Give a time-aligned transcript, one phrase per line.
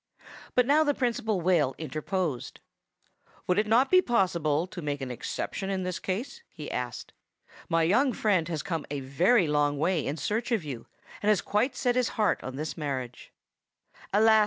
[0.55, 2.59] But now the Principal Whale interposed.
[3.45, 7.13] "Would it not be possible to make an exception in this case?" he asked.
[7.69, 10.87] "My young friend has come a very long way in search of you,
[11.21, 13.31] and has quite set his heart on this marriage."
[14.11, 14.39] "Alas!"